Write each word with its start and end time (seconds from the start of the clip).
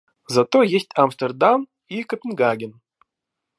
Зато 0.35 0.63
есть 0.63 0.89
Амстердам 1.03 1.67
и 1.87 2.01
Копенгаген 2.03 2.73